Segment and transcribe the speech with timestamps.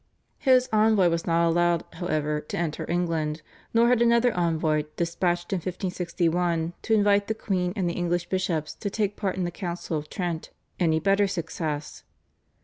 [0.39, 5.57] His envoy was not allowed, however, to enter England, nor had another envoy, dispatched in
[5.57, 9.99] 1561 to invite the queen and the English bishops to take part in the Council
[9.99, 12.03] of Trent, any better success.